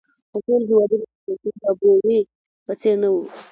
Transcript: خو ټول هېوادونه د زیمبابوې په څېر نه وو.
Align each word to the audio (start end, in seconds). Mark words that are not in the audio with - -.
خو 0.29 0.37
ټول 0.45 0.61
هېوادونه 0.69 1.05
د 1.25 1.27
زیمبابوې 1.41 2.19
په 2.65 2.71
څېر 2.79 2.95
نه 3.03 3.09
وو. 3.13 3.23